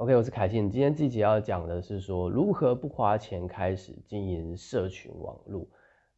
[0.00, 0.70] OK，我是凯信。
[0.70, 5.68] 今天这节要讲的是说如何不花钱开始经营社群网络。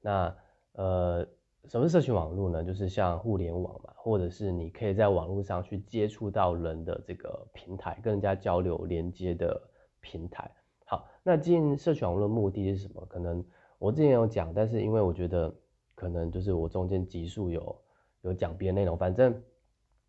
[0.01, 0.37] 那
[0.75, 1.26] 呃，
[1.65, 2.63] 什么是社群网络呢？
[2.63, 9.61] 就是像互联网嘛，或者是你可以在网络上去接触到人的这个平台，跟人家交流连接的
[10.01, 10.49] 平台。
[10.85, 13.05] 好，那经营社群网络的目的是什么？
[13.07, 13.45] 可能
[13.80, 15.53] 我之前有讲，但是因为我觉得
[15.96, 17.77] 可能就是我中间集数有
[18.21, 19.43] 有讲别的内容，反正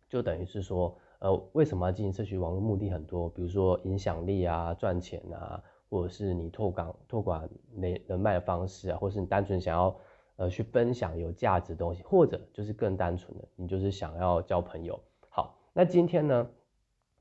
[0.08, 0.96] 就等于是说。
[1.24, 2.60] 呃，为什么要进行社群网络？
[2.60, 9.96] 目的很多，比如说影响力啊、赚钱啊，或者是你拓广拓广人人脉的方式啊，或是你单纯想要
[10.36, 15.00] 呃去分享有价值的东西，或者就是更单纯的，你就是想要交朋友。
[15.30, 16.46] 好，那今天呢，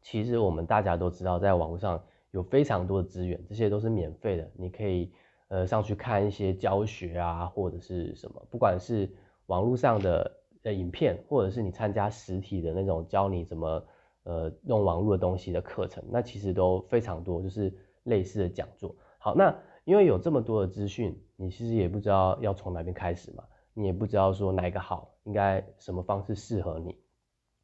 [0.02, 5.14] 其实我们大家都知道，在网络上有非常多的资源，这些都是免费的，你可以
[5.48, 9.10] 呃上去看一些教学啊，或者是什么，不管是
[9.46, 10.30] 网络上的
[10.64, 13.82] 呃影片，或者是你参加实体的那种教你怎么。
[14.24, 17.74] 呃，用网络的东西的课程，那其实都非常多，就是
[18.04, 18.96] 类似的讲座。
[19.18, 23.44] 好，那因为有这么多的资讯，你其实也不知道要从哪边开始嘛，
[23.74, 26.98] 你也不知道说哪一个好，应该什么方式适合你，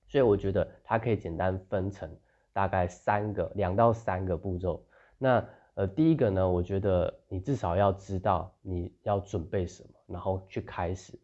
[0.08, 2.10] 所以我觉得它可以简单分成
[2.52, 4.84] 大概三个，两到三个步骤。
[5.18, 11.18] 那呃，第一个呢，我觉得你至少要知道你要准备什么，然后去开始。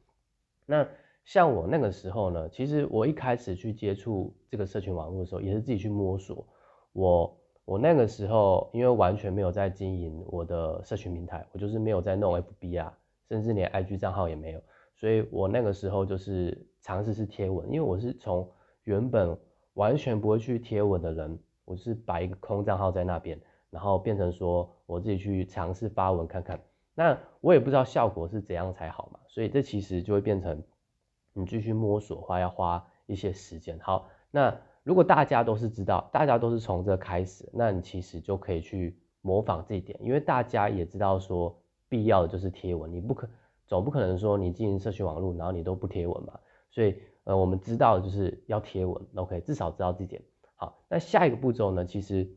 [0.65, 0.87] 那
[1.25, 6.47] 像我那个时候呢，其实我一开始去接触这个社群网络的时候，也是自己去摸索。
[6.93, 12.95] 我我那个时候因为完全没有在经营我的社群平台，我就是没有在弄 FB 啊，
[13.27, 14.61] 甚至连 IG 账号也没有。
[14.95, 18.47] 所以我那个时候就是尝试是贴文，因为我是从
[18.83, 19.35] 原本
[19.73, 26.61] 完全不会去贴文的人，我是摆一个空账号在那边，然后变成说我自己去尝试发文看看。
[26.93, 30.61] 那我也不知道效果是怎样才好嘛，所以这其实就会变成。
[31.37, 33.77] 你继续摸索的话，要花一些时间。
[33.79, 43.29] 好，那如果大家都是知道，大家都是从这开始，那你其实就可以去模仿这一点，因为大家也知道说必要的就是贴文，你不可
[43.67, 46.39] 总不可能说你经营社群网络，然后你都不贴文嘛。
[46.71, 50.21] 所以呃，我们知道就是要贴文，OK，至少知道这点。
[50.55, 51.83] 好，那下一个步骤呢？
[51.83, 52.29] 其实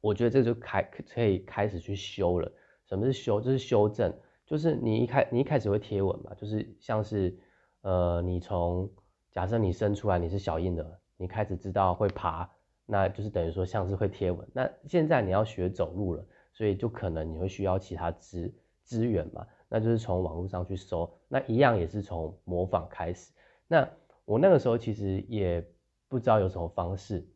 [0.00, 2.50] 我觉得这就开可以开始去修了。
[2.88, 3.40] 什么是修？
[3.40, 4.12] 就是修正，
[4.44, 7.38] 就是你一开你一开始会贴文嘛，就是像是。
[7.84, 8.90] 呃，你从
[9.30, 12.50] 假设你生出来你是小婴儿，你开始知道会爬，
[12.86, 14.48] 那就是等于说像是会贴吻。
[14.54, 18.50] 那现在你要学走路了，所以就可能你会需要其他资
[18.84, 23.30] 资源嘛，那就是从网络上去搜，那一样也是从模仿开始。
[23.68, 23.86] 那
[24.24, 25.62] 我那个时候其实也
[26.08, 27.28] 不知道有什么方式，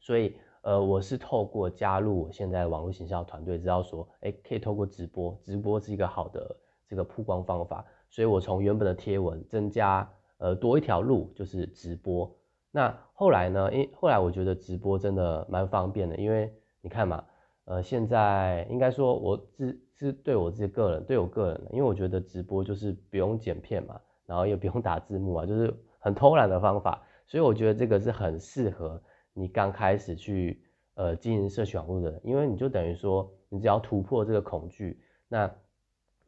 [0.00, 6.56] 所以呃，我是透过加入我现在网络行销团队，知道说，哎，可以透过直播，直播是一个好的
[6.88, 7.84] 这个曝光方法。
[8.08, 10.08] 所以我从原本的贴文增加，
[10.38, 12.34] 呃，多一条路就是直播。
[12.70, 13.72] 那后来呢？
[13.72, 17.24] 因后来我觉得直播真的蛮方便的，因为你看嘛，
[17.64, 27.02] 呃，现在应该说我自是对我自己个人，对我个人的，因为我觉得直播就是不用剪片嘛，然后也不用打字幕啊，就是很偷懒的方法。
[27.26, 30.62] 所以我觉得这个是很适合你刚开始去
[30.94, 35.50] 呃经营社群网络的，因为你就等于说你只要突破这个恐惧，那。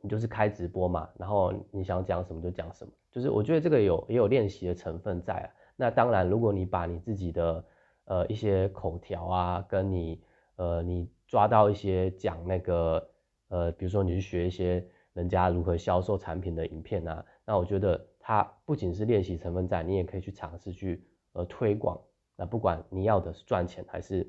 [0.09, 5.51] 就是开直播嘛，然后你想讲什么就讲什么，就是我觉得这个有也有练习的成分在啊。
[5.77, 7.65] 那当然，如果你把你自己的
[8.07, 10.21] 呃一些口条啊，跟你
[10.57, 13.09] 呃你抓到一些讲那个
[13.49, 22.01] 呃，比如说你去学一些人家如何销售产品的影片啊，那我觉得它不仅是练习成分在，你也可以去尝试去呃推广。
[22.37, 24.29] 那不管你要的是赚钱还是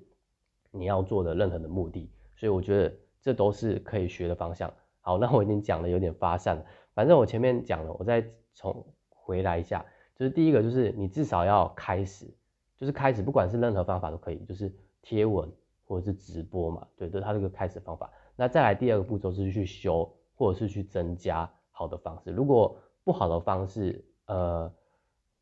[0.71, 4.71] 你要做的任何的目的，所以我觉得这都是可以学的方向。
[5.09, 6.63] 好，那我已经讲的有点发散了。
[6.93, 9.83] 反正我前面讲了，我再重回来一下。
[10.15, 12.31] 就是第一个，就是你至少要开始，
[12.77, 14.71] 就是开始，不管是任何方法都可以，就是
[15.01, 15.51] 贴文
[15.83, 18.07] 或者是直播嘛，对，这是它这个开始方法。
[18.35, 22.29] 那再来第二个步骤是去修，或者是去增加好的方式。
[22.29, 24.71] 如果不好的方式，呃，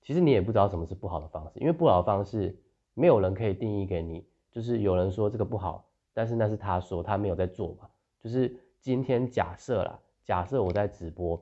[0.01, 2.57] 其实你也不知道什么是不好的方式，因为不好的方式
[2.93, 4.25] 没有人可以定义给你。
[4.49, 7.89] 就是有人说这个不好，但是那是他说他没有在做嘛，
[8.23, 8.57] 就是。
[8.79, 11.41] 今天假设啦，假设我在直播，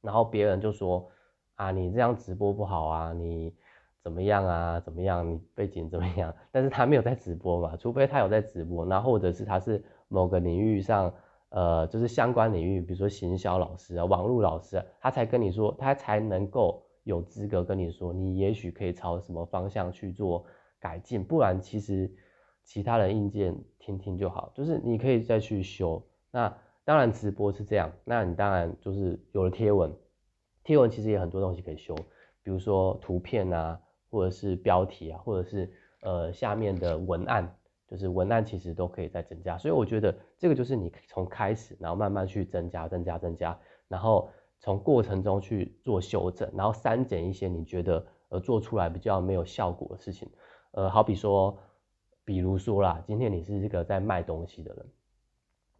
[0.00, 1.08] 然后别人就说
[1.56, 3.54] 啊，你这样直播不好啊，你
[4.00, 6.34] 怎么样啊，怎么样，你背景怎么样？
[6.50, 11.12] 但是他没有在直播嘛，除非他有在直播，那或者是他是某个领域上，
[11.50, 20.44] 呃，就是相关领域，比如说行销老师啊、网络老师啊，他才跟你说，他才能够有资格跟你说，你也许可以朝什么方向去做
[20.80, 22.10] 改进，不然其实
[22.64, 26.02] 其他人硬件听听就好，就是你可以再去修。
[26.32, 26.52] 那
[26.84, 29.94] 当然直播是这样，那你当然就是有了贴文，
[30.64, 31.94] 贴文其实也很多东西可以修，
[32.42, 33.80] 比如说图片啊，
[34.10, 35.70] 或者是标题啊，或者是
[36.00, 37.54] 呃下面的文案，
[37.86, 39.56] 就是文案其实都可以再增加。
[39.56, 43.56] 所以我觉得这个就是你从开始，然后慢慢去增加、增加、增加，
[43.86, 44.28] 然后
[44.58, 50.28] 从过程中去做修正，然后删减一些你觉得呃做出来比较没有效果的事情。
[50.72, 51.58] 呃，好比说，
[52.24, 54.86] 比如说啦，今天你是这个在卖东西的人，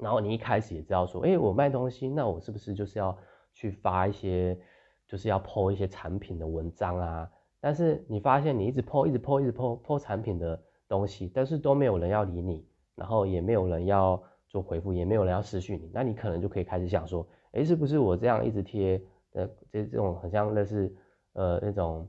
[0.02, 3.16] 然后你一开始也知道说，哎，我卖东西，那我是不是就是要
[3.54, 4.58] 去发一些，
[5.06, 7.31] 就是要 po 一些产品的文章啊？
[7.60, 12.66] 但是你发现你一直 po，一直 po，一直 po，po 产品的东西，但是都没有人要理你，
[12.96, 19.00] 然后也没有人要做回复，也没有人要私讯你，那你可能就可以开始想说，哎，是不是我这样一直贴
[19.34, 20.93] 呃这这种很像类似
[21.34, 22.08] 呃那种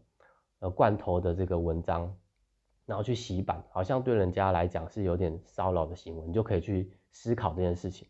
[0.60, 2.12] 呃罐头的这个文章，
[2.85, 8.07] 然后去洗版，好像对人家来讲是有点骚扰的行为，你就可以去思考这件事情。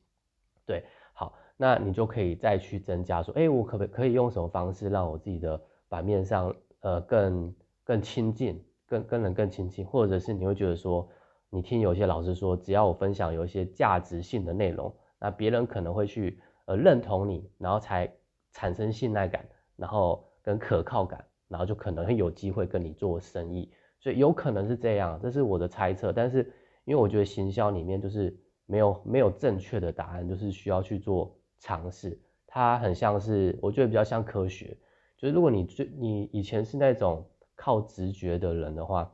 [0.65, 0.83] 对，
[1.13, 6.53] 好，那你就可以再去增加说，哎，我可不可以用什么方式让我自己的版面上。
[6.85, 7.55] 呃，更
[7.85, 11.07] 更亲近，更跟人更亲近，或者是你会觉得说，
[11.49, 18.13] 你听有些老师说，只要我分享有一些价值性的内容，那别人可能会去呃认同你，然后才
[18.51, 19.47] 产生信赖感，
[19.77, 23.71] 然后跟可靠感，然后就可能会有机会跟你做生意，
[24.03, 26.11] 所以有可能是这样，这是我的猜测。
[26.11, 26.39] 但是
[26.83, 34.77] 因为我觉得行销里面就是没有没有正确的答案，就是需要去做尝试，它很像是我觉得比较像科学。
[35.15, 39.09] 就是如果你最你以前是那种靠直觉的人的话，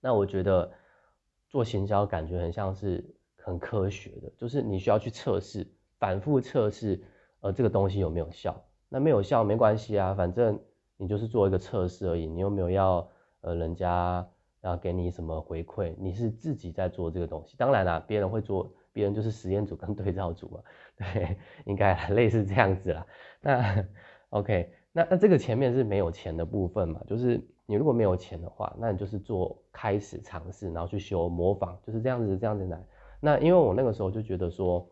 [0.00, 0.68] 那我觉得
[1.48, 3.04] 做行销感觉很像是
[3.36, 5.64] 很科学的，就是你需要去测试，
[6.00, 7.00] 反复测试，
[7.38, 8.60] 呃，这个东西有没有效？
[8.88, 10.58] 那没有效没关系啊，反正
[10.96, 13.08] 你就是做一个测试而已，你又没有要
[13.40, 14.26] 呃人家
[14.60, 17.56] 要给你什么回馈，你是自己在做这个东西。
[17.56, 20.60] 当然啦，别人会做，别人就是实验组跟对照组嘛，
[20.96, 21.36] 对，
[21.66, 23.06] 应该类似这样子啦。
[23.40, 23.84] 那
[24.30, 24.72] OK。
[24.90, 27.00] 那那这个前面是没有钱的部分嘛？
[27.06, 32.82] 就是你如果没有钱的话，那你就是做开始尝试，然后去修模仿，就是这样子这样子来。
[33.20, 34.88] 那因为我那个时候就觉得说，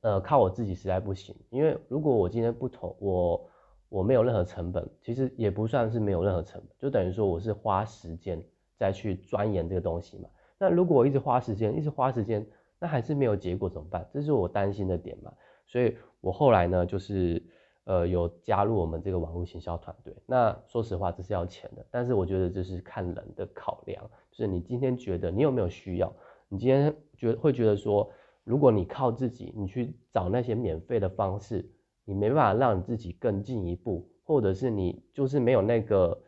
[0.00, 1.36] 呃，靠我自己实在不行。
[1.50, 3.48] 因为如果我今天不投，我
[3.88, 8.42] 我没有任何成本，其实也不算是没有任何成本，就等于说我是花时间
[8.76, 10.28] 再去钻研这个东西嘛。
[10.58, 12.46] 那如果我一直花时间，一直花时间，
[12.78, 14.08] 那还是没有结果怎么办？
[14.12, 15.32] 这是我担心的点嘛。
[15.66, 17.42] 所以我后来呢，就是。
[17.88, 20.14] 呃，有加入我们这个网络行销团队。
[20.26, 21.82] 那说实话，这是要钱的。
[21.90, 26.12] 但是我觉得这是看人的考量，就是你今天觉得你有没有需要？
[26.50, 28.12] 你今天觉会觉得说，
[28.44, 31.66] 如果你靠自己，你去找那些免费的方式，
[32.08, 36.20] 你没办法让你自己更进一步，或者是你就是没有那个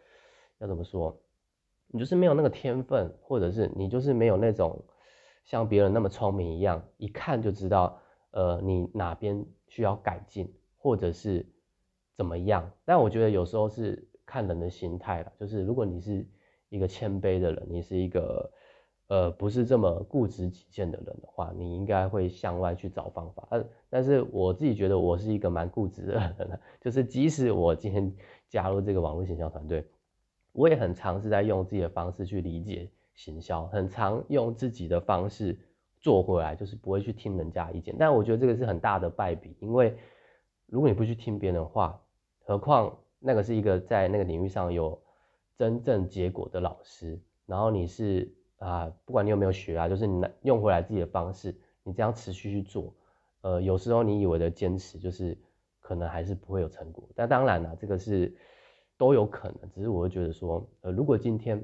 [0.59, 1.21] 要怎么说？
[1.89, 4.85] 你就是没有那个天分，或者是你就是没有那种
[5.45, 8.01] 像别人那么聪明一样，一看就知道，
[8.31, 10.55] 呃，你哪边需要改进。
[10.83, 11.47] 或者是
[12.17, 12.73] 怎么样？
[12.87, 15.31] 但我觉得有时候是看人的心态了。
[15.39, 16.27] 就是如果你是
[16.71, 18.51] 一个谦卑的人，你是一个
[19.11, 23.47] 呃不是这么固执己见的人的话，你应该会向外去找方法。
[23.51, 28.15] 呃，但是我自己觉得我是一个蛮固执的人， 就是即使我今天
[28.49, 29.85] 加入这个网络行销团队，
[30.53, 35.59] 我也很尝试在用自己的方式去理解行销，很常用自己的方式
[36.01, 37.95] 做回来，就是不会去听人家意见。
[37.99, 39.97] 但我觉得这个是很大的败笔，因为。
[40.73, 42.01] 如果你不去听别人的话，
[42.45, 44.97] 何况那个是一个在那个领域上有
[45.57, 52.95] 真正结果的老师，然后你是啊，不管你有没有学啊，就是你用回来自己的方式，你这样持续去做，
[53.41, 55.37] 呃，有时候你以为的坚持，就是
[55.81, 57.03] 可能还是不会有成果。
[57.15, 58.33] 但当然了，这个是
[58.97, 61.63] 都有可能，只是我会觉得说，呃，如果今天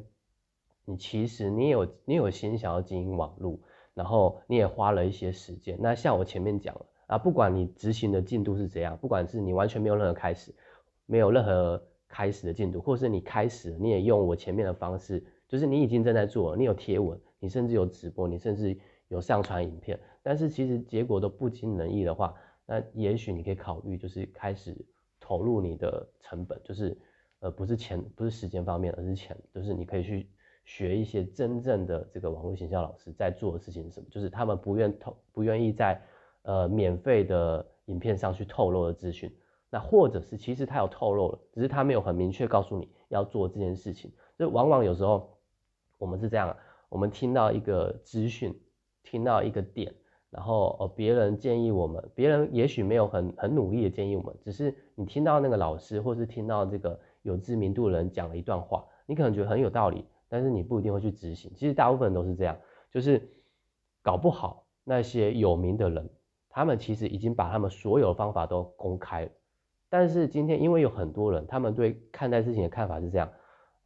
[0.85, 3.59] 你其实你有你有心想要经营网络，
[3.95, 6.87] 然后你也花了一些时间，那像我前面讲了。
[7.07, 10.53] 啊，不管你执行的进度是怎样，不管是你完全没有任何开始，
[11.07, 22.35] 没有任何开始的进度，或是你开始，你也用我前面的方式，就是你已经正在做，你有贴文，你甚至有直播，你甚至有上传影片，但是其实结果都不尽人意的话，
[22.67, 24.77] 那也许你可以考虑，就是开始
[25.21, 26.97] 投入你的成本，就是
[27.41, 30.29] 呃不是钱，不是时间方面，而是钱，就是你可以去
[30.65, 36.01] 学一些真正的这个网络形象老师在做的事情是什么，就是他们不愿透，不愿意在。
[36.49, 39.29] 呃，免费的影片上去透露的资讯，
[39.69, 44.13] 那或者是其实他有透露了，只是他没有很明确告诉你要做这件事情。
[44.39, 45.36] 就往往有时候
[45.99, 46.57] 我们是这样，
[46.89, 48.55] 我们听到一个资讯，
[49.03, 49.95] 听到一个点，
[50.31, 61.53] 然后呃别人建议我们，别人也许没有很很努力的建议我们，只是你听到那个老师或是听到这个有知名度的人讲了一段话，你可能觉得很有道理，但是你不一定会去执行。
[61.55, 62.57] 其实大部分人都是这样，
[62.91, 63.29] 就是
[64.03, 66.09] 搞不好那些有名的人。
[66.49, 69.31] 他们其实已经把他们所有方法都公开了，
[69.91, 73.31] 但是今天因为有很多人，他们对看待事情的看法是这样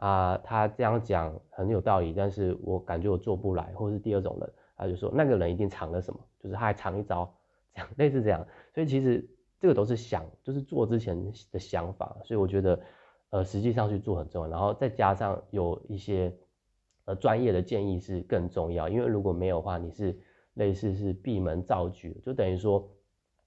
[0.00, 7.30] 啊，他这样讲很有道理，但是我感觉我做不来，或是第二种人，他就说那个人一定藏了什么，就是他还藏一招，
[7.74, 8.42] 这样类似这样，
[8.74, 9.28] 所以其实
[9.58, 12.80] 这个都是想，就是做之前的想法，所以我觉得
[13.28, 16.34] 呃实际上去做很重要，然后再加上有一些
[17.04, 20.18] 呃专业的建议是更重要，因为如果没有话，你是
[20.54, 22.90] 类似是闭门造车，就等于说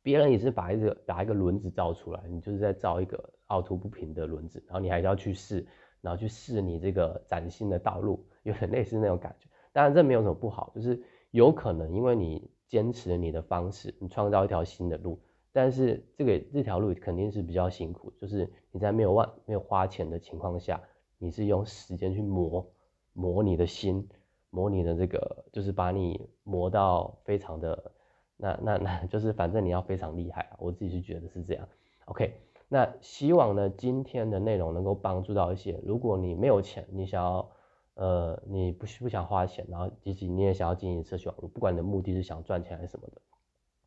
[0.03, 5.65] 别人也是把一个把一个轮子造出来，你就是在造一个凹凸不平的轮子，然后你还要去试。
[6.03, 9.47] 然后去试你这个崭新的道路，有点类似那种感觉。
[9.71, 15.17] 当然这没有什么不好，就是有可能因为你坚持你的方式，你创造一条新的路。
[15.53, 20.81] 但是这个这条路肯定是比较辛苦，就是你在没有万没有花钱的情况下，
[21.17, 22.69] 你是用时间去磨
[23.13, 24.05] 磨你的心，
[24.49, 27.91] 磨你的这个，就是把你磨到非常的
[28.35, 31.65] 那那那就是反正你要非常厉害，我自己是觉得是这样。
[32.05, 32.33] OK。
[32.73, 35.79] 那希望呢，今天的内容能够帮助到一些。
[35.85, 37.51] 如果你没有钱，你想要，
[37.93, 43.21] 呃，你不是不想花钱，然后以及你也想要经营社区网络，不管你的目的是想赚钱还是什么的，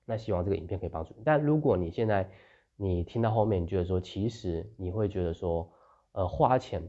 [0.04, 1.22] 那希望这个影片可以帮助你。
[1.24, 2.30] 但如果你现在
[2.76, 5.68] 你听到后面，你觉得说，其实你会觉得说，
[6.12, 6.80] 呃，花钱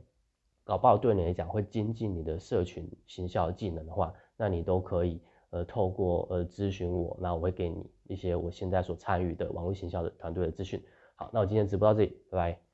[0.63, 10.79] 搞不好对你来讲会精进你的社群行销技能的话，那你都可以，呃，透过呃咨询我，那我会给你一些我现在所参与的网络行销的团队的资讯。
[11.19, 12.66] 好，那我今天直播到这里，拜拜。